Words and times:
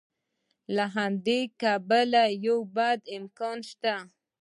له 0.75 0.85
همدې 0.95 1.41
امله 1.73 2.23
یو 2.45 2.59
بد 2.75 2.99
امکان 3.17 3.57
شته. 3.69 3.95